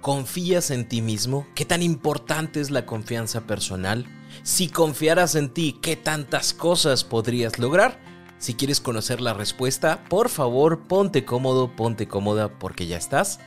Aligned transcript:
¿Confías 0.00 0.70
en 0.70 0.88
ti 0.88 1.02
mismo? 1.02 1.46
¿Qué 1.54 1.64
tan 1.64 1.82
importante 1.82 2.60
es 2.60 2.70
la 2.70 2.86
confianza 2.86 3.46
personal? 3.46 4.06
Si 4.44 4.68
confiaras 4.68 5.34
en 5.34 5.48
ti, 5.48 5.78
¿qué 5.82 5.96
tantas 5.96 6.54
cosas 6.54 7.02
podrías 7.02 7.58
lograr? 7.58 8.00
Si 8.38 8.54
quieres 8.54 8.80
conocer 8.80 9.20
la 9.20 9.34
respuesta, 9.34 10.04
por 10.08 10.28
favor 10.28 10.86
ponte 10.86 11.24
cómodo, 11.24 11.74
ponte 11.74 12.06
cómoda 12.06 12.48
porque 12.58 12.86
ya 12.86 12.96
estás 12.96 13.40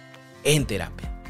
en 0.43 0.65
terapia. 0.65 1.20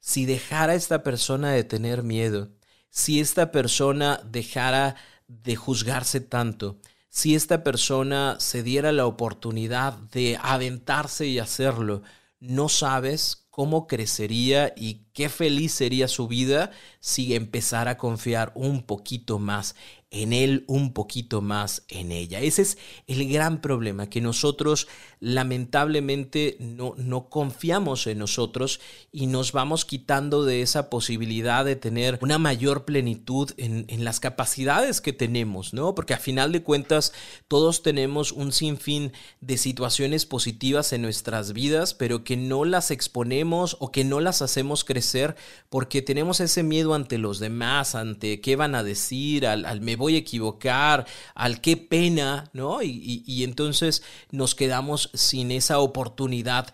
Si 0.00 0.24
dejara 0.24 0.74
esta 0.74 1.02
persona 1.02 1.50
de 1.50 1.64
tener 1.64 2.02
miedo, 2.02 2.50
si 2.90 3.20
esta 3.20 3.50
persona 3.50 4.20
dejara 4.24 4.96
de 5.28 5.56
juzgarse 5.56 6.20
tanto, 6.20 6.78
si 7.08 7.34
esta 7.34 7.64
persona 7.64 8.36
se 8.38 8.62
diera 8.62 8.92
la 8.92 9.06
oportunidad 9.06 9.94
de 9.94 10.38
aventarse 10.42 11.26
y 11.26 11.38
hacerlo, 11.38 12.02
no 12.40 12.68
sabes 12.68 13.46
cómo 13.50 13.86
crecería 13.86 14.74
y 14.76 15.06
qué 15.14 15.30
feliz 15.30 15.72
sería 15.72 16.08
su 16.08 16.28
vida 16.28 16.72
si 17.00 17.34
empezara 17.34 17.92
a 17.92 17.96
confiar 17.96 18.52
un 18.54 18.82
poquito 18.82 19.38
más 19.38 19.74
en 20.22 20.32
él, 20.32 20.64
un 20.66 20.92
poquito 20.92 21.40
más 21.42 21.84
en 21.88 22.12
ella. 22.12 22.40
Ese 22.40 22.62
es 22.62 22.78
el 23.06 23.28
gran 23.30 23.60
problema, 23.60 24.08
que 24.08 24.20
nosotros 24.20 24.88
lamentablemente 25.20 26.56
no, 26.60 26.94
no 26.96 27.28
confiamos 27.28 28.06
en 28.06 28.18
nosotros 28.18 28.80
y 29.12 29.26
nos 29.26 29.52
vamos 29.52 29.84
quitando 29.84 30.44
de 30.44 30.62
esa 30.62 30.90
posibilidad 30.90 31.64
de 31.64 31.76
tener 31.76 32.18
una 32.22 32.38
mayor 32.38 32.84
plenitud 32.84 33.50
en, 33.56 33.84
en 33.88 34.04
las 34.04 34.20
capacidades 34.20 35.00
que 35.00 35.12
tenemos, 35.12 35.72
¿no? 35.74 35.94
Porque 35.94 36.14
a 36.14 36.18
final 36.18 36.52
de 36.52 36.62
cuentas 36.62 37.12
todos 37.48 37.82
tenemos 37.82 38.32
un 38.32 38.52
sinfín 38.52 39.12
de 39.40 39.58
situaciones 39.58 40.26
positivas 40.26 40.92
en 40.92 41.02
nuestras 41.02 41.52
vidas, 41.52 41.94
pero 41.94 42.24
que 42.24 42.36
no 42.36 42.64
las 42.64 42.90
exponemos 42.90 43.76
o 43.80 43.90
que 43.92 44.04
no 44.04 44.20
las 44.20 44.42
hacemos 44.42 44.84
crecer 44.84 45.36
porque 45.68 46.02
tenemos 46.02 46.40
ese 46.40 46.62
miedo 46.62 46.94
ante 46.94 47.18
los 47.18 47.38
demás, 47.38 47.94
ante 47.94 48.40
qué 48.40 48.56
van 48.56 48.74
a 48.74 48.82
decir, 48.82 49.46
al, 49.46 49.80
me 49.80 49.96
voy 49.96 50.05
equivocar, 50.14 51.06
al 51.34 51.60
qué 51.60 51.76
pena, 51.76 52.48
¿no? 52.52 52.82
Y 52.82 53.42
entonces 53.42 54.04
nos 54.30 54.54
quedamos 54.54 55.10
sin 55.14 55.50
esa 55.50 55.80
oportunidad 55.80 56.72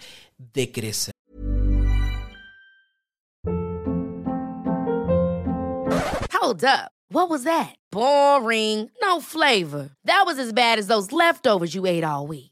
de 0.53 0.71
crecer. 0.71 1.13
Hold 6.43 6.65
up. 6.65 6.91
What 7.09 7.31
was 7.31 7.45
that? 7.45 7.77
Boring. 7.91 8.91
No 9.01 9.21
flavor. 9.21 9.91
That 10.05 10.25
was 10.27 10.39
as 10.39 10.53
bad 10.53 10.79
as 10.79 10.87
those 10.87 11.13
leftovers 11.13 11.75
you 11.75 11.87
ate 11.87 12.05
all 12.05 12.27
week. 12.27 12.52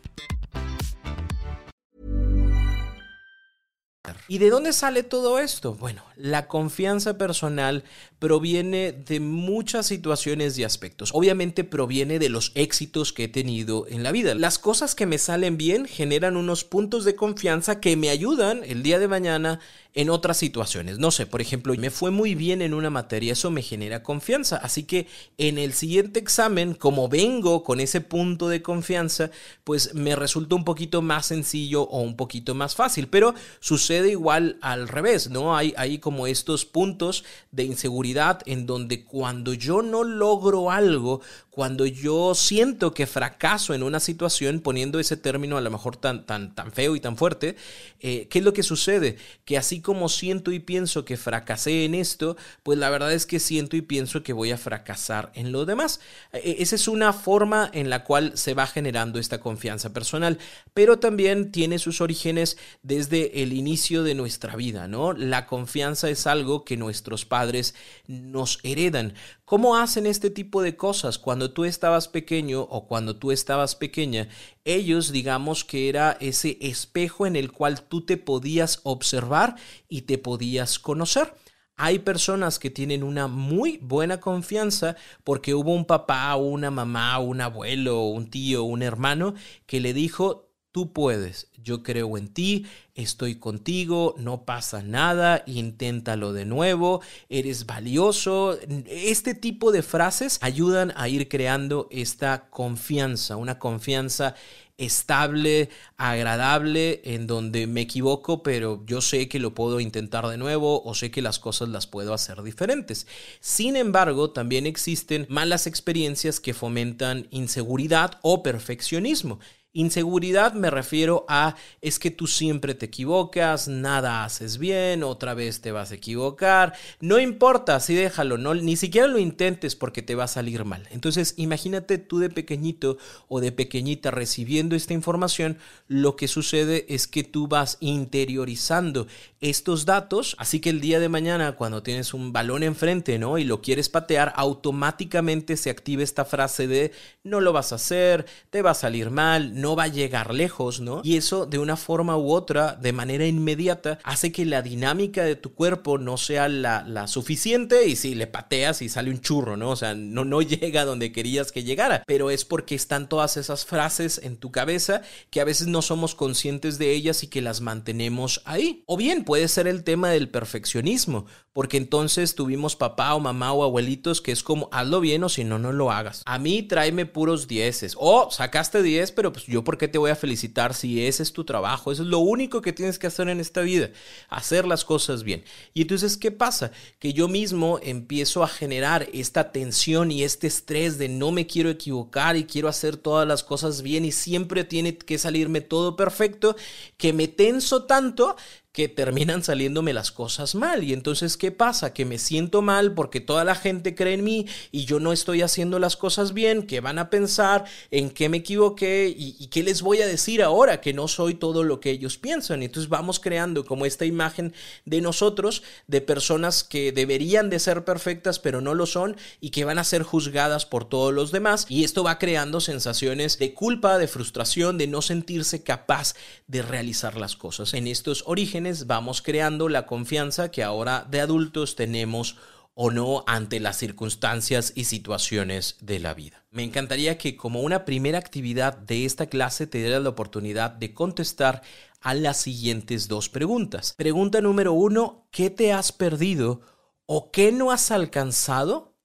¿Y 4.27 4.37
de 4.37 4.49
dónde 4.49 4.73
sale 4.73 5.03
todo 5.03 5.39
esto? 5.39 5.75
Bueno, 5.75 6.03
la 6.15 6.47
confianza 6.47 7.17
personal 7.17 7.83
proviene 8.19 8.91
de 8.91 9.19
muchas 9.19 9.87
situaciones 9.87 10.57
y 10.57 10.63
aspectos. 10.63 11.11
Obviamente 11.13 11.63
proviene 11.63 12.19
de 12.19 12.29
los 12.29 12.51
éxitos 12.55 13.13
que 13.13 13.25
he 13.25 13.27
tenido 13.27 13.87
en 13.87 14.03
la 14.03 14.11
vida. 14.11 14.35
Las 14.35 14.59
cosas 14.59 14.95
que 14.95 15.05
me 15.05 15.17
salen 15.17 15.57
bien 15.57 15.85
generan 15.85 16.37
unos 16.37 16.63
puntos 16.63 17.03
de 17.03 17.15
confianza 17.15 17.79
que 17.79 17.97
me 17.97 18.09
ayudan 18.09 18.61
el 18.63 18.83
día 18.83 18.99
de 18.99 19.07
mañana 19.07 19.59
en 19.93 20.09
otras 20.09 20.37
situaciones. 20.37 20.99
No 20.99 21.11
sé, 21.11 21.25
por 21.25 21.41
ejemplo, 21.41 21.73
me 21.77 21.89
fue 21.89 22.11
muy 22.11 22.35
bien 22.35 22.61
en 22.61 22.73
una 22.73 22.89
materia, 22.89 23.33
eso 23.33 23.51
me 23.51 23.61
genera 23.61 24.03
confianza. 24.03 24.57
Así 24.57 24.83
que 24.83 25.07
en 25.37 25.57
el 25.57 25.73
siguiente 25.73 26.19
examen, 26.19 26.73
como 26.73 27.09
vengo 27.09 27.63
con 27.63 27.79
ese 27.79 27.99
punto 27.99 28.47
de 28.47 28.61
confianza, 28.61 29.31
pues 29.63 29.93
me 29.93 30.15
resulta 30.15 30.55
un 30.55 30.63
poquito 30.63 31.01
más 31.01 31.25
sencillo 31.25 31.83
o 31.83 32.01
un 32.01 32.15
poquito 32.15 32.55
más 32.55 32.75
fácil. 32.75 33.07
Pero 33.07 33.33
sucede 33.59 34.11
igual 34.11 34.57
al 34.61 34.87
revés, 34.87 35.29
¿no? 35.29 35.55
Hay, 35.57 35.73
hay 35.75 35.99
como 35.99 36.25
estos 36.27 36.65
puntos 36.65 37.25
de 37.51 37.63
inseguridad 37.63 38.41
en 38.45 38.65
donde 38.65 39.03
cuando 39.03 39.53
yo 39.53 39.81
no 39.81 40.03
logro 40.03 40.71
algo, 40.71 41.21
cuando 41.49 41.85
yo 41.85 42.33
siento 42.33 42.93
que 42.93 43.05
fracaso 43.05 43.73
en 43.73 43.83
una 43.83 43.99
situación, 43.99 44.61
poniendo 44.61 44.99
ese 44.99 45.17
término 45.17 45.57
a 45.57 45.61
lo 45.61 45.69
mejor 45.69 45.97
tan, 45.97 46.25
tan, 46.25 46.55
tan 46.55 46.71
feo 46.71 46.95
y 46.95 47.01
tan 47.01 47.17
fuerte, 47.17 47.57
eh, 47.99 48.27
¿qué 48.29 48.39
es 48.39 48.45
lo 48.45 48.53
que 48.53 48.63
sucede? 48.63 49.17
Que 49.43 49.57
así 49.57 49.80
como 49.81 50.09
siento 50.09 50.51
y 50.51 50.59
pienso 50.59 51.05
que 51.05 51.17
fracasé 51.17 51.85
en 51.85 51.95
esto, 51.95 52.37
pues 52.63 52.79
la 52.79 52.89
verdad 52.89 53.11
es 53.13 53.25
que 53.25 53.39
siento 53.39 53.75
y 53.75 53.81
pienso 53.81 54.23
que 54.23 54.33
voy 54.33 54.51
a 54.51 54.57
fracasar 54.57 55.31
en 55.35 55.51
lo 55.51 55.65
demás. 55.65 55.99
E, 56.33 56.57
esa 56.59 56.75
es 56.75 56.87
una 56.87 57.13
forma 57.13 57.69
en 57.73 57.89
la 57.89 58.03
cual 58.03 58.37
se 58.37 58.53
va 58.53 58.67
generando 58.67 59.19
esta 59.19 59.39
confianza 59.39 59.93
personal, 59.93 60.37
pero 60.73 60.99
también 60.99 61.51
tiene 61.51 61.79
sus 61.79 62.01
orígenes 62.01 62.57
desde 62.83 63.43
el 63.43 63.53
inicio 63.53 64.03
de 64.03 64.15
nuestra 64.15 64.55
vida, 64.55 64.87
¿no? 64.87 65.13
La 65.13 65.45
confianza 65.47 66.09
es 66.09 66.27
algo 66.27 66.63
que 66.63 66.77
nuestros 66.77 67.25
padres 67.25 67.75
nos 68.07 68.59
heredan. 68.63 69.13
¿Cómo 69.45 69.75
hacen 69.75 70.05
este 70.05 70.29
tipo 70.29 70.61
de 70.61 70.77
cosas? 70.77 71.17
Cuando 71.17 71.51
tú 71.51 71.65
estabas 71.65 72.07
pequeño 72.07 72.61
o 72.61 72.87
cuando 72.87 73.17
tú 73.17 73.31
estabas 73.33 73.75
pequeña, 73.75 74.29
ellos 74.65 75.11
digamos 75.11 75.63
que 75.63 75.89
era 75.89 76.17
ese 76.19 76.57
espejo 76.61 77.25
en 77.25 77.35
el 77.35 77.51
cual 77.51 77.81
tú 77.83 78.05
te 78.05 78.17
podías 78.17 78.79
observar 78.83 79.55
y 79.87 80.01
te 80.01 80.17
podías 80.17 80.79
conocer. 80.79 81.33
Hay 81.77 81.99
personas 81.99 82.59
que 82.59 82.69
tienen 82.69 83.01
una 83.01 83.27
muy 83.27 83.79
buena 83.81 84.19
confianza 84.19 84.95
porque 85.23 85.55
hubo 85.55 85.73
un 85.73 85.85
papá, 85.85 86.35
una 86.35 86.69
mamá, 86.69 87.17
un 87.17 87.41
abuelo, 87.41 88.03
un 88.03 88.29
tío, 88.29 88.63
un 88.63 88.83
hermano 88.83 89.33
que 89.65 89.79
le 89.79 89.93
dijo, 89.93 90.50
Tú 90.71 90.93
puedes, 90.93 91.49
yo 91.61 91.83
creo 91.83 92.17
en 92.17 92.29
ti, 92.29 92.65
estoy 92.95 93.35
contigo, 93.35 94.15
no 94.17 94.45
pasa 94.45 94.81
nada, 94.81 95.43
inténtalo 95.45 96.31
de 96.31 96.45
nuevo, 96.45 97.01
eres 97.27 97.65
valioso. 97.65 98.57
Este 98.87 99.33
tipo 99.33 99.73
de 99.73 99.83
frases 99.83 100.39
ayudan 100.41 100.93
a 100.95 101.09
ir 101.09 101.27
creando 101.27 101.89
esta 101.91 102.49
confianza, 102.49 103.35
una 103.35 103.59
confianza 103.59 104.33
estable, 104.77 105.69
agradable, 105.97 107.01
en 107.03 107.27
donde 107.27 107.67
me 107.67 107.81
equivoco, 107.81 108.41
pero 108.41 108.83
yo 108.85 109.01
sé 109.01 109.27
que 109.27 109.39
lo 109.39 109.53
puedo 109.53 109.79
intentar 109.79 110.25
de 110.27 110.37
nuevo 110.37 110.81
o 110.83 110.95
sé 110.95 111.11
que 111.11 111.21
las 111.21 111.37
cosas 111.37 111.69
las 111.69 111.85
puedo 111.85 112.13
hacer 112.13 112.41
diferentes. 112.43 113.07
Sin 113.41 113.75
embargo, 113.75 114.31
también 114.31 114.65
existen 114.65 115.27
malas 115.29 115.67
experiencias 115.67 116.39
que 116.39 116.53
fomentan 116.53 117.27
inseguridad 117.29 118.19
o 118.21 118.41
perfeccionismo. 118.41 119.39
Inseguridad 119.73 120.53
me 120.53 120.69
refiero 120.69 121.25
a 121.29 121.55
es 121.79 121.97
que 121.97 122.11
tú 122.11 122.27
siempre 122.27 122.75
te 122.75 122.87
equivocas, 122.87 123.69
nada 123.69 124.25
haces 124.25 124.57
bien, 124.57 125.01
otra 125.01 125.33
vez 125.33 125.61
te 125.61 125.71
vas 125.71 125.91
a 125.91 125.95
equivocar, 125.95 126.73
no 126.99 127.19
importa, 127.19 127.77
así 127.77 127.95
déjalo, 127.95 128.37
no, 128.37 128.53
ni 128.53 128.75
siquiera 128.75 129.07
lo 129.07 129.17
intentes 129.17 129.77
porque 129.77 130.01
te 130.01 130.15
va 130.15 130.25
a 130.25 130.27
salir 130.27 130.65
mal. 130.65 130.87
Entonces, 130.91 131.35
imagínate 131.37 131.97
tú 131.97 132.19
de 132.19 132.29
pequeñito 132.29 132.97
o 133.29 133.39
de 133.39 133.53
pequeñita 133.53 134.11
recibiendo 134.11 134.75
esta 134.75 134.93
información, 134.93 135.57
lo 135.87 136.17
que 136.17 136.27
sucede 136.27 136.85
es 136.89 137.07
que 137.07 137.23
tú 137.23 137.47
vas 137.47 137.77
interiorizando 137.79 139.07
estos 139.39 139.85
datos, 139.85 140.35
así 140.37 140.59
que 140.59 140.69
el 140.69 140.81
día 140.81 140.99
de 140.99 141.07
mañana 141.07 141.53
cuando 141.53 141.81
tienes 141.81 142.13
un 142.13 142.33
balón 142.33 142.63
enfrente, 142.63 143.17
¿no? 143.19 143.37
y 143.37 143.45
lo 143.45 143.61
quieres 143.61 143.87
patear, 143.87 144.33
automáticamente 144.35 145.55
se 145.55 145.69
activa 145.69 146.03
esta 146.03 146.25
frase 146.25 146.67
de 146.67 146.91
no 147.23 147.39
lo 147.39 147.53
vas 147.53 147.71
a 147.71 147.75
hacer, 147.75 148.25
te 148.49 148.61
va 148.61 148.71
a 148.71 148.75
salir 148.75 149.09
mal, 149.11 149.60
no 149.61 149.75
va 149.75 149.83
a 149.83 149.87
llegar 149.87 150.33
lejos, 150.33 150.81
¿no? 150.81 151.01
Y 151.03 151.17
eso 151.17 151.45
de 151.45 151.59
una 151.59 151.77
forma 151.77 152.17
u 152.17 152.31
otra, 152.31 152.75
de 152.75 152.93
manera 152.93 153.25
inmediata, 153.25 153.99
hace 154.03 154.31
que 154.31 154.45
la 154.45 154.61
dinámica 154.61 155.23
de 155.23 155.35
tu 155.35 155.53
cuerpo 155.53 155.97
no 155.97 156.17
sea 156.17 156.49
la, 156.49 156.83
la 156.87 157.07
suficiente 157.07 157.87
y 157.87 157.95
si 157.95 158.15
le 158.15 158.27
pateas 158.27 158.81
y 158.81 158.89
sale 158.89 159.11
un 159.11 159.21
churro, 159.21 159.57
¿no? 159.57 159.69
O 159.69 159.75
sea, 159.75 159.93
no, 159.95 160.25
no 160.25 160.41
llega 160.41 160.85
donde 160.85 161.11
querías 161.11 161.51
que 161.51 161.63
llegara, 161.63 162.03
pero 162.05 162.29
es 162.29 162.45
porque 162.45 162.75
están 162.75 163.07
todas 163.07 163.37
esas 163.37 163.65
frases 163.65 164.19
en 164.23 164.37
tu 164.37 164.51
cabeza 164.51 165.01
que 165.29 165.41
a 165.41 165.45
veces 165.45 165.67
no 165.67 165.81
somos 165.81 166.15
conscientes 166.15 166.77
de 166.77 166.91
ellas 166.91 167.23
y 167.23 167.27
que 167.27 167.41
las 167.41 167.61
mantenemos 167.61 168.41
ahí. 168.45 168.83
O 168.87 168.97
bien 168.97 169.23
puede 169.23 169.47
ser 169.47 169.67
el 169.67 169.83
tema 169.83 170.09
del 170.09 170.29
perfeccionismo, 170.29 171.25
porque 171.53 171.77
entonces 171.77 172.35
tuvimos 172.35 172.75
papá 172.75 173.13
o 173.13 173.19
mamá 173.19 173.53
o 173.53 173.63
abuelitos 173.63 174.21
que 174.21 174.31
es 174.31 174.43
como 174.43 174.69
hazlo 174.71 175.01
bien 175.01 175.23
o 175.23 175.29
si 175.29 175.43
no, 175.43 175.59
no 175.59 175.71
lo 175.71 175.91
hagas. 175.91 176.23
A 176.25 176.39
mí 176.39 176.63
tráeme 176.63 177.05
puros 177.05 177.47
dieces. 177.47 177.95
O 177.97 178.31
sacaste 178.31 178.81
10, 178.81 179.11
pero 179.11 179.33
pues 179.33 179.45
yo 179.51 179.63
por 179.63 179.77
qué 179.77 179.87
te 179.87 179.97
voy 179.97 180.09
a 180.09 180.15
felicitar 180.15 180.73
si 180.73 181.05
ese 181.05 181.21
es 181.21 181.33
tu 181.33 181.43
trabajo. 181.43 181.91
Eso 181.91 182.03
es 182.03 182.07
lo 182.07 182.19
único 182.19 182.61
que 182.61 182.73
tienes 182.73 182.97
que 182.97 183.07
hacer 183.07 183.29
en 183.29 183.39
esta 183.39 183.61
vida, 183.61 183.91
hacer 184.29 184.65
las 184.65 184.85
cosas 184.85 185.23
bien. 185.23 185.43
Y 185.73 185.83
entonces, 185.83 186.17
¿qué 186.17 186.31
pasa? 186.31 186.71
Que 186.99 187.13
yo 187.13 187.27
mismo 187.27 187.79
empiezo 187.83 188.43
a 188.43 188.47
generar 188.47 189.07
esta 189.13 189.51
tensión 189.51 190.11
y 190.11 190.23
este 190.23 190.47
estrés 190.47 190.97
de 190.97 191.09
no 191.09 191.31
me 191.31 191.45
quiero 191.45 191.69
equivocar 191.69 192.37
y 192.37 192.45
quiero 192.45 192.69
hacer 192.69 192.97
todas 192.97 193.27
las 193.27 193.43
cosas 193.43 193.81
bien 193.81 194.05
y 194.05 194.11
siempre 194.11 194.63
tiene 194.63 194.97
que 194.97 195.17
salirme 195.17 195.61
todo 195.61 195.95
perfecto, 195.95 196.55
que 196.97 197.13
me 197.13 197.27
tenso 197.27 197.83
tanto 197.83 198.35
que 198.71 198.87
terminan 198.87 199.43
saliéndome 199.43 199.93
las 199.93 200.11
cosas 200.11 200.55
mal. 200.55 200.83
Y 200.83 200.93
entonces, 200.93 201.35
¿qué 201.35 201.51
pasa? 201.51 201.93
Que 201.93 202.05
me 202.05 202.17
siento 202.17 202.61
mal 202.61 202.93
porque 202.93 203.19
toda 203.19 203.43
la 203.43 203.55
gente 203.55 203.95
cree 203.95 204.13
en 204.13 204.23
mí 204.23 204.47
y 204.71 204.85
yo 204.85 204.99
no 204.99 205.11
estoy 205.11 205.41
haciendo 205.41 205.77
las 205.77 205.97
cosas 205.97 206.33
bien, 206.33 206.63
que 206.63 206.79
van 206.79 206.97
a 206.97 207.09
pensar 207.09 207.65
en 207.91 208.09
qué 208.09 208.29
me 208.29 208.37
equivoqué 208.37 209.13
y, 209.15 209.47
qué 209.47 209.63
les 209.63 209.81
voy 209.81 210.01
a 210.01 210.07
decir 210.07 210.41
ahora 210.41 210.79
que 210.79 210.93
no 210.93 211.07
soy 211.07 211.33
todo 211.33 211.63
lo 211.63 211.79
que 211.79 211.91
ellos 211.91 212.17
piensan. 212.17 212.61
Y 212.61 212.65
entonces 212.65 212.89
vamos 212.89 213.19
creando 213.19 213.65
como 213.65 213.85
esta 213.85 214.05
imagen 214.05 214.53
de 214.85 215.01
nosotros, 215.01 215.63
de 215.87 215.99
personas 215.99 216.63
que 216.63 216.91
deberían 216.93 217.49
de 217.49 217.59
ser 217.59 217.83
perfectas 217.83 218.39
pero 218.39 218.61
no 218.61 218.73
lo 218.73 218.85
son 218.85 219.17
y 219.41 219.49
que 219.49 219.65
van 219.65 219.79
a 219.79 219.83
ser 219.83 220.03
juzgadas 220.03 220.65
por 220.65 220.85
todos 220.85 221.13
los 221.13 221.31
demás. 221.31 221.65
Y 221.67 221.83
esto 221.83 222.03
va 222.03 222.19
creando 222.19 222.61
sensaciones 222.61 223.37
de 223.37 223.53
culpa, 223.53 223.97
de 223.97 224.07
frustración, 224.07 224.77
de 224.77 224.87
no 224.87 225.01
sentirse 225.01 225.63
capaz 225.63 226.13
de 226.47 226.61
realizar 226.61 227.17
las 227.17 227.35
cosas. 227.35 227.73
En 227.73 227.87
estos 227.87 228.23
orígenes, 228.25 228.60
vamos 228.85 229.21
creando 229.21 229.69
la 229.69 229.85
confianza 229.85 230.51
que 230.51 230.63
ahora 230.63 231.05
de 231.09 231.21
adultos 231.21 231.75
tenemos 231.75 232.37
o 232.73 232.89
no 232.89 233.23
ante 233.27 233.59
las 233.59 233.77
circunstancias 233.77 234.73
y 234.75 234.85
situaciones 234.85 235.77
de 235.81 235.99
la 235.99 236.13
vida. 236.13 236.45
Me 236.51 236.63
encantaría 236.63 237.17
que 237.17 237.35
como 237.35 237.61
una 237.61 237.85
primera 237.85 238.17
actividad 238.17 238.77
de 238.77 239.05
esta 239.05 239.27
clase 239.27 239.67
te 239.67 239.79
dieras 239.79 240.03
la 240.03 240.09
oportunidad 240.09 240.71
de 240.71 240.93
contestar 240.93 241.61
a 241.99 242.13
las 242.13 242.37
siguientes 242.37 243.07
dos 243.07 243.29
preguntas. 243.29 243.93
Pregunta 243.97 244.41
número 244.41 244.73
uno, 244.73 245.27
¿qué 245.31 245.49
te 245.49 245.73
has 245.73 245.91
perdido 245.91 246.61
o 247.05 247.31
qué 247.31 247.51
no 247.51 247.71
has 247.71 247.91
alcanzado 247.91 248.95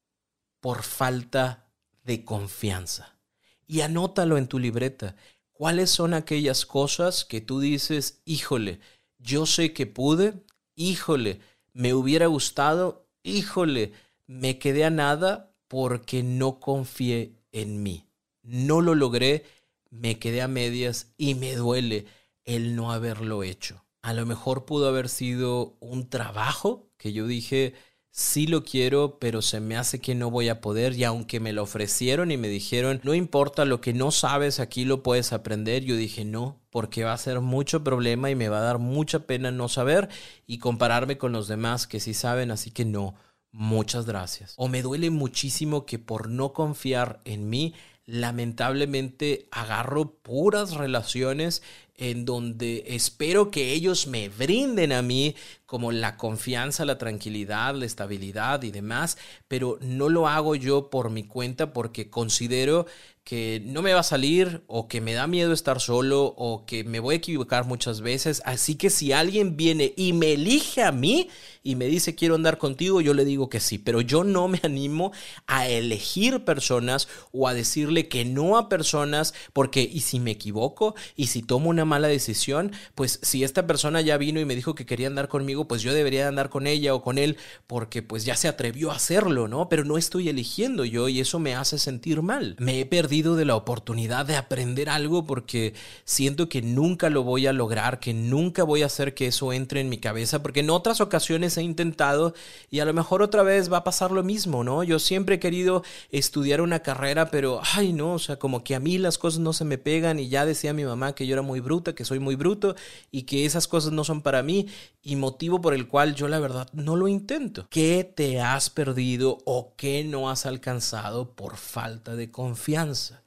por 0.60 0.82
falta 0.82 1.66
de 2.04 2.24
confianza? 2.24 3.18
Y 3.66 3.80
anótalo 3.80 4.38
en 4.38 4.46
tu 4.46 4.58
libreta. 4.58 5.16
¿Cuáles 5.52 5.90
son 5.90 6.14
aquellas 6.14 6.66
cosas 6.66 7.24
que 7.24 7.40
tú 7.40 7.60
dices, 7.60 8.20
híjole, 8.24 8.80
yo 9.26 9.44
sé 9.44 9.72
que 9.72 9.86
pude, 9.86 10.44
híjole, 10.76 11.40
me 11.72 11.94
hubiera 11.94 12.26
gustado, 12.26 13.08
híjole, 13.24 13.92
me 14.26 14.58
quedé 14.58 14.84
a 14.84 14.90
nada 14.90 15.52
porque 15.66 16.22
no 16.22 16.60
confié 16.60 17.34
en 17.50 17.82
mí. 17.82 18.06
No 18.42 18.80
lo 18.80 18.94
logré, 18.94 19.44
me 19.90 20.18
quedé 20.20 20.42
a 20.42 20.48
medias 20.48 21.12
y 21.18 21.34
me 21.34 21.56
duele 21.56 22.06
el 22.44 22.76
no 22.76 22.92
haberlo 22.92 23.42
hecho. 23.42 23.84
A 24.00 24.14
lo 24.14 24.24
mejor 24.26 24.64
pudo 24.64 24.88
haber 24.88 25.08
sido 25.08 25.76
un 25.80 26.08
trabajo 26.08 26.88
que 26.96 27.12
yo 27.12 27.26
dije, 27.26 27.74
sí 28.16 28.46
lo 28.46 28.64
quiero, 28.64 29.18
pero 29.18 29.42
se 29.42 29.60
me 29.60 29.76
hace 29.76 30.00
que 30.00 30.14
no 30.14 30.30
voy 30.30 30.48
a 30.48 30.62
poder 30.62 30.94
y 30.94 31.04
aunque 31.04 31.38
me 31.38 31.52
lo 31.52 31.62
ofrecieron 31.62 32.30
y 32.30 32.38
me 32.38 32.48
dijeron, 32.48 32.98
no 33.04 33.12
importa 33.12 33.66
lo 33.66 33.82
que 33.82 33.92
no 33.92 34.10
sabes, 34.10 34.58
aquí 34.58 34.86
lo 34.86 35.02
puedes 35.02 35.34
aprender, 35.34 35.84
yo 35.84 35.96
dije, 35.96 36.24
no, 36.24 36.58
porque 36.70 37.04
va 37.04 37.12
a 37.12 37.18
ser 37.18 37.40
mucho 37.40 37.84
problema 37.84 38.30
y 38.30 38.34
me 38.34 38.48
va 38.48 38.58
a 38.58 38.62
dar 38.62 38.78
mucha 38.78 39.26
pena 39.26 39.50
no 39.50 39.68
saber 39.68 40.08
y 40.46 40.58
compararme 40.58 41.18
con 41.18 41.32
los 41.32 41.46
demás 41.46 41.86
que 41.86 42.00
sí 42.00 42.14
saben, 42.14 42.50
así 42.50 42.70
que 42.70 42.86
no. 42.86 43.14
Muchas 43.52 44.06
gracias. 44.06 44.54
O 44.56 44.68
me 44.68 44.82
duele 44.82 45.10
muchísimo 45.10 45.84
que 45.84 45.98
por 45.98 46.28
no 46.30 46.54
confiar 46.54 47.20
en 47.24 47.50
mí, 47.50 47.74
lamentablemente 48.06 49.48
agarro 49.50 50.12
puras 50.22 50.74
relaciones 50.74 51.62
en 51.98 52.24
donde 52.24 52.84
espero 52.88 53.50
que 53.50 53.72
ellos 53.72 54.06
me 54.06 54.28
brinden 54.28 54.92
a 54.92 55.02
mí 55.02 55.34
como 55.64 55.92
la 55.92 56.16
confianza, 56.16 56.84
la 56.84 56.98
tranquilidad, 56.98 57.74
la 57.74 57.86
estabilidad 57.86 58.62
y 58.62 58.70
demás, 58.70 59.18
pero 59.48 59.78
no 59.80 60.08
lo 60.08 60.28
hago 60.28 60.54
yo 60.54 60.90
por 60.90 61.10
mi 61.10 61.24
cuenta 61.24 61.72
porque 61.72 62.10
considero 62.10 62.86
que 63.26 63.60
no 63.66 63.82
me 63.82 63.92
va 63.92 64.00
a 64.00 64.04
salir 64.04 64.62
o 64.68 64.86
que 64.86 65.00
me 65.00 65.12
da 65.12 65.26
miedo 65.26 65.52
estar 65.52 65.80
solo 65.80 66.32
o 66.36 66.64
que 66.64 66.84
me 66.84 67.00
voy 67.00 67.16
a 67.16 67.18
equivocar 67.18 67.66
muchas 67.66 68.00
veces. 68.00 68.40
Así 68.44 68.76
que 68.76 68.88
si 68.88 69.10
alguien 69.10 69.56
viene 69.56 69.94
y 69.96 70.12
me 70.12 70.34
elige 70.34 70.84
a 70.84 70.92
mí 70.92 71.28
y 71.64 71.74
me 71.74 71.86
dice 71.86 72.14
quiero 72.14 72.36
andar 72.36 72.56
contigo, 72.56 73.00
yo 73.00 73.14
le 73.14 73.24
digo 73.24 73.48
que 73.48 73.58
sí, 73.58 73.78
pero 73.78 74.00
yo 74.00 74.22
no 74.22 74.46
me 74.46 74.60
animo 74.62 75.10
a 75.48 75.66
elegir 75.66 76.44
personas 76.44 77.08
o 77.32 77.48
a 77.48 77.54
decirle 77.54 78.06
que 78.06 78.24
no 78.24 78.56
a 78.56 78.68
personas 78.68 79.34
porque 79.52 79.82
y 79.82 80.02
si 80.02 80.20
me 80.20 80.30
equivoco 80.30 80.94
y 81.16 81.26
si 81.26 81.42
tomo 81.42 81.68
una 81.68 81.84
mala 81.84 82.06
decisión, 82.06 82.70
pues 82.94 83.18
si 83.22 83.42
esta 83.42 83.66
persona 83.66 84.02
ya 84.02 84.18
vino 84.18 84.38
y 84.38 84.44
me 84.44 84.54
dijo 84.54 84.76
que 84.76 84.86
quería 84.86 85.08
andar 85.08 85.26
conmigo, 85.26 85.66
pues 85.66 85.82
yo 85.82 85.92
debería 85.92 86.28
andar 86.28 86.48
con 86.48 86.68
ella 86.68 86.94
o 86.94 87.02
con 87.02 87.18
él 87.18 87.38
porque 87.66 88.02
pues 88.02 88.24
ya 88.24 88.36
se 88.36 88.46
atrevió 88.46 88.92
a 88.92 88.96
hacerlo, 88.96 89.48
¿no? 89.48 89.68
Pero 89.68 89.82
no 89.84 89.98
estoy 89.98 90.28
eligiendo 90.28 90.84
yo 90.84 91.08
y 91.08 91.18
eso 91.18 91.40
me 91.40 91.56
hace 91.56 91.80
sentir 91.80 92.22
mal. 92.22 92.54
Me 92.60 92.78
he 92.78 92.86
perdido 92.86 93.15
de 93.22 93.44
la 93.44 93.56
oportunidad 93.56 94.26
de 94.26 94.36
aprender 94.36 94.90
algo 94.90 95.24
porque 95.24 95.74
siento 96.04 96.48
que 96.48 96.60
nunca 96.60 97.08
lo 97.08 97.22
voy 97.22 97.46
a 97.46 97.52
lograr, 97.52 97.98
que 97.98 98.12
nunca 98.12 98.62
voy 98.62 98.82
a 98.82 98.86
hacer 98.86 99.14
que 99.14 99.28
eso 99.28 99.52
entre 99.52 99.80
en 99.80 99.88
mi 99.88 99.98
cabeza, 99.98 100.42
porque 100.42 100.60
en 100.60 100.70
otras 100.70 101.00
ocasiones 101.00 101.56
he 101.56 101.62
intentado 101.62 102.34
y 102.70 102.80
a 102.80 102.84
lo 102.84 102.92
mejor 102.92 103.22
otra 103.22 103.42
vez 103.42 103.72
va 103.72 103.78
a 103.78 103.84
pasar 103.84 104.10
lo 104.10 104.22
mismo, 104.22 104.64
¿no? 104.64 104.82
Yo 104.82 104.98
siempre 104.98 105.36
he 105.36 105.40
querido 105.40 105.82
estudiar 106.10 106.60
una 106.60 106.80
carrera, 106.80 107.30
pero, 107.30 107.60
ay, 107.74 107.92
no, 107.92 108.14
o 108.14 108.18
sea, 108.18 108.38
como 108.38 108.62
que 108.62 108.74
a 108.74 108.80
mí 108.80 108.98
las 108.98 109.16
cosas 109.16 109.40
no 109.40 109.52
se 109.54 109.64
me 109.64 109.78
pegan 109.78 110.18
y 110.18 110.28
ya 110.28 110.44
decía 110.44 110.74
mi 110.74 110.84
mamá 110.84 111.14
que 111.14 111.26
yo 111.26 111.32
era 111.32 111.42
muy 111.42 111.60
bruta, 111.60 111.94
que 111.94 112.04
soy 112.04 112.18
muy 112.18 112.34
bruto 112.34 112.76
y 113.10 113.22
que 113.22 113.46
esas 113.46 113.66
cosas 113.66 113.92
no 113.92 114.04
son 114.04 114.20
para 114.20 114.42
mí 114.42 114.66
y 115.06 115.14
motivo 115.14 115.60
por 115.60 115.72
el 115.72 115.86
cual 115.86 116.16
yo 116.16 116.26
la 116.26 116.40
verdad 116.40 116.68
no 116.72 116.96
lo 116.96 117.06
intento. 117.06 117.68
¿Qué 117.70 118.02
te 118.02 118.40
has 118.40 118.70
perdido 118.70 119.38
o 119.44 119.76
qué 119.76 120.02
no 120.02 120.28
has 120.28 120.46
alcanzado 120.46 121.36
por 121.36 121.56
falta 121.56 122.16
de 122.16 122.32
confianza? 122.32 123.22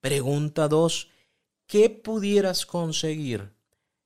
Pregunta 0.00 0.68
2. 0.68 1.08
¿Qué 1.66 1.90
pudieras 1.90 2.66
conseguir 2.66 3.52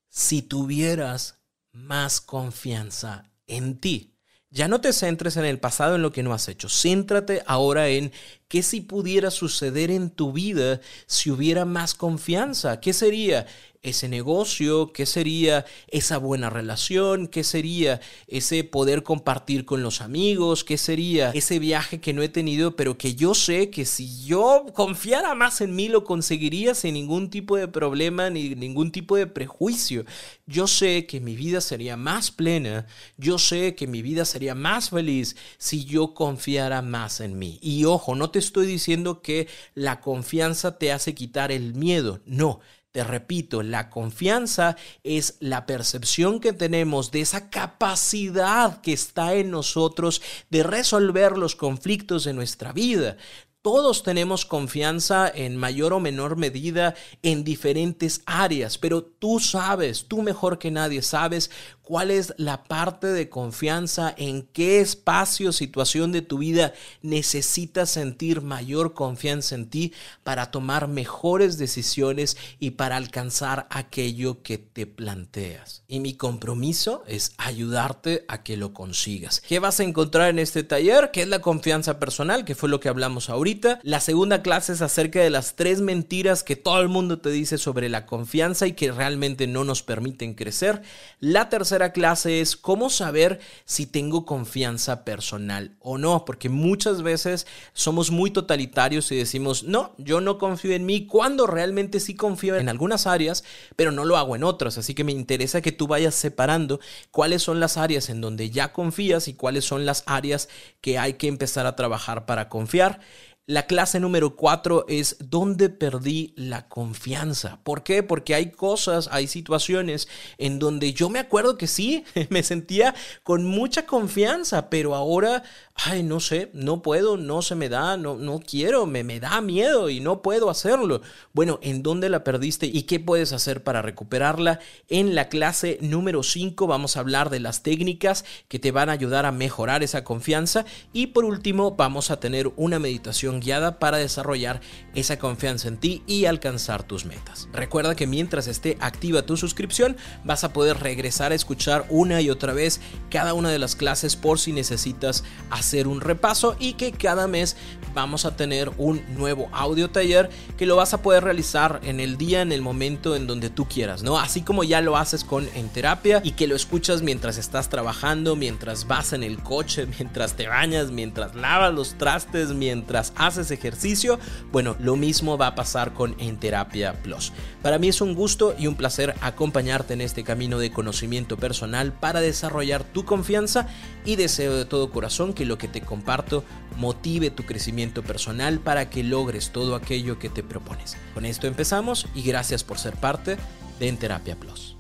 si 0.09 0.41
tuvieras 0.41 1.39
más 1.71 2.23
confianza 2.23 3.31
en 3.47 3.79
ti? 3.79 4.15
Ya 4.51 4.67
no 4.67 4.81
te 4.81 4.95
centres 4.95 5.37
en 5.37 5.45
el 5.45 5.61
pasado, 5.61 5.97
en 5.97 6.03
lo 6.03 6.13
que 6.13 6.23
no 6.23 6.33
has 6.33 6.49
hecho. 6.49 6.71
Céntrate 6.71 7.43
ahora 7.47 7.89
en 7.89 8.11
qué 8.49 8.63
si 8.63 8.81
pudiera 8.81 9.31
suceder 9.31 9.91
en 9.91 10.09
tu 10.09 10.33
vida 10.33 10.81
si 11.07 11.31
hubiera 11.31 11.67
más 11.67 11.95
confianza. 11.95 12.81
¿Qué 12.81 12.95
sería? 12.95 13.47
Ese 13.83 14.09
negocio, 14.09 14.93
qué 14.93 15.07
sería 15.07 15.65
esa 15.89 16.19
buena 16.19 16.51
relación, 16.51 17.29
qué 17.29 17.45
sería 17.45 18.01
ese 18.27 18.65
poder 18.65 19.03
compartir 19.03 19.65
con 19.65 19.83
los 19.83 20.01
amigos, 20.01 20.65
qué 20.65 20.77
sería 20.77 21.31
ese 21.31 21.59
viaje 21.59 22.01
que 22.01 22.13
no 22.13 22.23
he 22.23 22.29
tenido, 22.29 22.77
pero 22.77 22.99
que 22.99 23.15
yo 23.15 23.35
sé 23.35 23.71
que 23.71 23.85
si 23.85 24.25
yo 24.25 24.67
confiara 24.75 25.35
más 25.35 25.61
en 25.61 25.77
mí 25.77 25.89
lo 25.89 26.05
conseguiría 26.05 26.75
sin 26.75 26.95
ningún 26.95 27.31
tipo 27.31 27.57
de 27.57 27.69
problema 27.69 28.31
ni 28.31 28.55
ningún 28.55 28.91
tipo 28.91 29.17
de 29.17 29.27
prejuicio. 29.27 30.05
Yo 30.47 30.67
sé 30.67 31.07
que 31.07 31.21
mi 31.21 31.37
vida 31.37 31.61
sería 31.61 31.97
más 31.97 32.31
plena, 32.31 32.87
yo 33.17 33.39
sé 33.39 33.75
que 33.75 33.87
mi 33.87 34.03
vida 34.03 34.25
sería 34.25 34.55
más 34.55 34.91
feliz 34.91 35.37
si 35.59 35.85
yo 35.85 36.15
confiara 36.15 36.83
más 36.83 37.21
en 37.21 37.39
mí. 37.39 37.59
Y 37.63 37.85
ojo, 37.85 38.15
no 38.15 38.31
te 38.31 38.39
estoy 38.39 38.67
diciendo 38.67 39.23
que 39.23 39.49
la 39.75 40.01
confianza 40.01 40.79
te 40.79 40.93
hace 40.93 41.15
quitar 41.15 41.53
el 41.53 41.75
miedo, 41.75 42.21
no 42.27 42.61
te 42.99 43.05
repito, 43.05 43.63
la 43.63 43.91
confianza 43.91 44.75
es 45.05 45.37
la 45.39 45.67
percepción 45.67 46.41
que 46.41 46.53
tenemos 46.53 47.13
de 47.13 47.21
esa 47.21 47.49
capacidad 47.49 48.81
que 48.81 48.93
está 48.93 49.35
en 49.35 49.53
nosotros 49.53 50.21
de 50.51 50.65
resolver 50.65 51.39
los 51.39 51.55
conflictos 51.55 52.25
de 52.25 52.33
nuestra 52.33 52.73
vida. 52.73 53.17
Todos 53.61 54.05
tenemos 54.05 54.45
confianza 54.45 55.29
en 55.29 55.57
mayor 55.57 55.93
o 55.93 55.99
menor 55.99 56.37
medida 56.37 56.95
en 57.23 57.43
diferentes 57.43 58.23
áreas, 58.25 58.79
pero 58.79 59.03
tú 59.03 59.41
sabes, 59.41 60.07
tú 60.07 60.23
mejor 60.23 60.61
que 60.61 60.71
nadie 60.71 61.03
sabes 61.03 61.51
cuál 61.83 62.11
es 62.11 62.35
la 62.37 62.65
parte 62.65 63.07
de 63.09 63.31
confianza, 63.31 64.15
en 64.17 64.43
qué 64.43 64.81
espacio, 64.81 65.53
situación 65.53 66.13
de 66.13 66.23
tu 66.23 66.39
vida 66.39 66.75
necesitas 67.01 67.91
sentir 67.91 68.43
mayor 68.43 68.95
confianza 68.95 69.55
en 69.55 69.71
ti 69.71 69.95
para 70.23 70.51
tomar 70.51 70.87
mejores 70.87 71.57
decisiones 71.57 72.37
y 72.61 72.73
para 72.73 72.97
alcanzar 72.97 73.67
aquello 73.71 74.43
que 74.43 74.59
te 74.59 74.87
planteas. 74.87 75.83
Y 75.89 76.01
mi 76.01 76.15
compromiso 76.15 77.03
es 77.07 77.33
ayudarte 77.39 78.27
a 78.29 78.43
que 78.43 78.57
lo 78.59 78.75
consigas. 78.75 79.43
¿Qué 79.49 79.59
vas 79.59 79.81
a 79.81 79.85
encontrar 79.85 80.29
en 80.29 80.39
este 80.39 80.63
taller? 80.63 81.11
¿Qué 81.11 81.23
es 81.23 81.29
la 81.29 81.41
confianza 81.41 81.99
personal? 81.99 82.45
Que 82.45 82.55
fue 82.55 82.69
lo 82.69 82.81
que 82.81 82.91
hablamos 82.91 83.31
ahorita. 83.31 83.48
La 83.83 84.01
segunda 84.01 84.43
clase 84.43 84.75
es 84.75 84.83
acerca 84.83 85.21
de 85.21 85.31
las 85.31 85.57
tres 85.57 85.81
mentiras 85.81 86.43
que 86.43 86.55
todo 86.55 86.83
el 86.83 86.89
mundo 86.89 87.21
te 87.21 87.31
dice 87.31 87.57
sobre 87.57 87.89
la 87.89 88.05
confianza 88.05 88.67
y 88.67 88.73
que 88.73 88.93
realmente 88.93 89.47
no 89.47 89.65
nos 89.65 89.83
permiten 89.83 90.35
crecer. 90.35 90.83
La 91.19 91.49
tercera 91.49 91.93
clase 91.93 92.41
es 92.43 92.57
cómo 92.57 92.91
saber 92.91 93.41
si 93.65 93.87
tengo 93.87 94.27
confianza 94.27 95.03
personal 95.03 95.77
o 95.81 95.97
no, 95.97 96.27
porque 96.27 96.51
muchas 96.51 97.03
veces 97.03 97.47
somos 97.73 98.11
muy 98.11 98.31
totalitarios 98.31 99.11
y 99.13 99.17
decimos, 99.17 99.63
no, 99.63 99.95
yo 99.97 100.21
no 100.21 100.37
confío 100.37 100.75
en 100.75 100.85
mí, 100.85 101.07
cuando 101.07 101.47
realmente 101.47 102.01
sí 102.01 102.15
confío 102.15 102.57
en 102.57 102.69
algunas 102.69 103.07
áreas, 103.07 103.45
pero 103.77 103.93
no 103.93 104.05
lo 104.05 104.19
hago 104.19 104.37
en 104.37 104.45
otras. 104.45 104.77
Así 104.77 104.95
que 104.95 105.05
me 105.05 105.13
interesa 105.13 105.63
que 105.63 105.73
tú 105.73 105.87
vayas 105.87 106.15
separando 106.15 106.81
cuáles 107.11 107.43
son 107.43 107.61
las 107.61 107.79
áreas 107.79 108.11
en 108.11 108.21
donde 108.21 108.51
ya 108.51 108.75
confías 108.75 109.27
y 109.27 109.35
cuáles 109.35 109.65
son 109.65 109.87
las 109.87 110.03
áreas 110.07 110.51
que 110.83 110.99
hay 110.99 111.15
que 111.15 111.29
empezar 111.29 111.67
a 111.67 111.77
trabajar 111.77 112.27
para 112.27 112.51
confiar. 112.51 113.01
La 113.49 113.63
clase 113.63 113.99
número 113.99 114.37
cuatro 114.37 114.85
es 114.89 115.17
¿dónde 115.21 115.71
perdí 115.71 116.35
la 116.37 116.69
confianza? 116.69 117.59
¿Por 117.63 117.83
qué? 117.83 118.03
Porque 118.03 118.35
hay 118.35 118.51
cosas, 118.51 119.09
hay 119.11 119.27
situaciones 119.27 120.07
en 120.37 120.59
donde 120.59 120.93
yo 120.93 121.09
me 121.09 121.19
acuerdo 121.19 121.57
que 121.57 121.67
sí, 121.67 122.05
me 122.29 122.43
sentía 122.43 122.95
con 123.23 123.47
mucha 123.47 123.87
confianza, 123.87 124.69
pero 124.69 124.95
ahora, 124.95 125.45
ay, 125.85 126.03
no 126.03 126.19
sé, 126.19 126.51
no 126.55 126.83
puedo, 126.83 127.17
no 127.17 127.41
se 127.41 127.55
me 127.55 127.69
da, 127.69 127.97
no, 127.97 128.17
no 128.17 128.41
quiero, 128.41 128.85
me, 128.87 129.05
me 129.05 129.21
da 129.21 129.41
miedo 129.41 129.89
y 129.89 130.01
no 130.01 130.23
puedo 130.23 130.51
hacerlo. 130.51 131.03
Bueno, 131.33 131.61
¿en 131.63 131.85
dónde 131.85 132.09
la 132.09 132.25
perdiste 132.25 132.67
y 132.67 132.83
qué 132.83 132.99
puedes 132.99 133.33
hacer 133.33 133.63
para 133.63 133.81
recuperarla? 133.81 134.59
En 134.89 135.15
la 135.15 135.29
clase 135.29 135.79
número 135.81 136.25
5 136.25 136.67
vamos 136.67 136.97
a 136.97 137.01
hablar 137.01 137.31
de 137.31 137.39
las 137.39 137.63
técnicas 137.63 138.25
que 138.49 138.59
te 138.59 138.73
van 138.73 138.89
a 138.89 138.93
ayudar 138.93 139.25
a 139.25 139.31
mejorar 139.31 139.85
esa 139.85 140.03
confianza 140.03 140.65
y 140.93 141.09
por 141.09 141.25
último 141.25 141.77
vamos 141.77 142.11
a 142.11 142.19
tener 142.19 142.51
una 142.57 142.81
meditación 142.81 143.39
guiada 143.39 143.79
para 143.79 143.99
desarrollar 143.99 144.61
esa 144.95 145.19
confianza 145.21 145.69
en 145.69 145.79
ti 145.79 146.03
y 146.09 146.25
alcanzar 146.25 146.83
tus 146.83 147.05
metas. 147.05 147.49
Recuerda 147.53 147.95
que 147.95 148.09
mientras 148.09 148.49
esté 148.49 148.77
activa 148.81 149.23
tu 149.23 149.37
suscripción 149.37 149.97
vas 150.25 150.43
a 150.43 150.53
poder 150.53 150.81
regresar 150.81 151.31
a 151.31 151.37
escuchar 151.37 151.87
una 151.89 152.21
y 152.21 152.31
otra 152.31 152.53
vez 152.53 152.81
cada 153.11 153.33
una 153.33 153.51
de 153.51 153.61
las 153.61 153.77
clases 153.77 154.17
por 154.17 154.41
si 154.41 154.53
necesitas 154.53 155.23
hacer 155.51 155.68
un 155.87 156.01
repaso 156.01 156.57
y 156.59 156.75
que 156.75 156.93
cada 156.93 157.27
mes 157.27 157.57
vamos 157.95 158.25
a 158.25 158.37
tener 158.37 158.71
un 158.79 159.03
nuevo 159.17 159.49
audio 159.53 159.91
taller 159.91 160.31
que 160.57 160.67
lo 160.67 160.77
vas 160.77 160.95
a 160.95 161.03
poder 161.03 161.25
realizar 161.25 161.81
en 161.83 162.01
el 162.01 162.17
día, 162.17 162.43
en 162.43 162.53
el 162.53 162.63
momento, 162.63 163.17
en 163.17 163.27
donde 163.27 163.51
tú 163.51 163.67
quieras, 163.67 164.03
¿no? 164.03 164.19
Así 164.19 164.43
como 164.43 164.65
ya 164.65 164.81
lo 164.81 164.97
haces 164.97 165.25
con 165.25 165.49
En 165.55 165.69
Terapia 165.69 166.21
y 166.25 166.33
que 166.33 166.47
lo 166.47 166.57
escuchas 166.57 167.03
mientras 167.03 167.39
estás 167.39 167.69
trabajando, 167.69 168.37
mientras 168.37 168.87
vas 168.87 169.13
en 169.13 169.23
el 169.23 169.39
coche, 169.43 169.87
mientras 169.99 170.35
te 170.35 170.49
bañas, 170.49 170.91
mientras 170.91 171.35
lavas 171.35 171.75
los 171.75 171.95
trastes, 171.99 172.51
mientras 172.51 173.13
haces 173.17 173.51
ejercicio, 173.51 174.19
bueno, 174.53 174.77
lo 174.79 174.97
mismo 174.97 175.37
va 175.37 175.49
a 175.49 175.55
pasar 175.55 175.93
con 175.93 176.15
En 176.19 176.39
Terapia 176.39 176.95
Plus. 177.03 177.33
Para 177.63 177.79
mí 177.79 177.89
es 177.89 178.01
un 178.01 178.15
gusto 178.15 178.55
y 178.59 178.67
un 178.67 178.77
placer 178.77 179.15
acompañarte 179.21 179.95
en 179.95 180.01
este 180.01 180.25
camino 180.25 180.59
de 180.59 180.71
conocimiento 180.71 181.37
personal 181.37 181.93
para 181.93 182.21
desarrollar 182.21 182.85
tu 182.85 183.05
confianza 183.05 183.67
y 184.05 184.17
deseo 184.17 184.55
de 184.55 184.65
todo 184.65 184.91
corazón 184.91 185.35
que 185.35 185.45
lo 185.45 185.58
que 185.59 185.69
te 185.69 185.83
comparto 185.83 186.45
motive 186.77 187.31
tu 187.31 187.45
crecimiento 187.45 188.03
personal 188.03 188.61
para 188.61 188.89
que 188.89 189.03
logres 189.03 189.51
todo 189.51 189.75
aquello 189.75 190.19
que 190.19 190.31
te 190.31 190.43
propones. 190.43 190.97
Con 191.13 191.27
esto 191.27 191.47
empezamos 191.47 192.07
y 192.15 192.23
gracias 192.23 192.65
por 192.65 192.79
ser 192.79 192.95
parte 192.97 193.37
de 193.79 193.89
En 193.89 193.99
Terapia 193.99 194.37
Plus. 194.37 194.77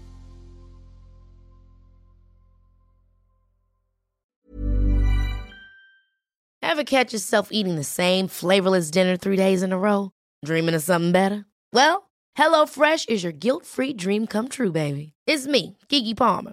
Ever 6.62 6.84
catch 6.84 7.12
yourself 7.12 7.48
eating 7.50 7.76
the 7.76 7.82
same 7.82 8.28
flavorless 8.28 8.90
dinner 8.90 9.16
three 9.16 9.36
days 9.36 9.64
in 9.64 9.72
a 9.72 9.78
row? 9.78 10.12
Dreaming 10.44 10.76
of 10.76 10.82
something 10.82 11.10
better? 11.10 11.44
Well, 11.72 12.08
HelloFresh 12.38 13.08
is 13.08 13.24
your 13.24 13.32
guilt-free 13.32 13.94
dream 13.94 14.26
come 14.26 14.48
true, 14.48 14.70
baby. 14.70 15.14
It's 15.26 15.48
me, 15.48 15.76
Kiki 15.88 16.14
Palmer. 16.14 16.52